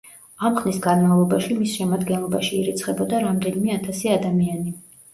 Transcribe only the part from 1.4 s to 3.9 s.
მის შემადგენლობაში ირიცხებოდა რამდენიმე